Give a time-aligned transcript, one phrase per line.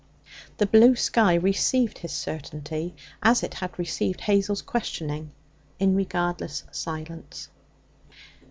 [0.57, 5.31] The blue sky received his certainty, as it had received Hazel's questioning,
[5.77, 7.49] in regardless silence.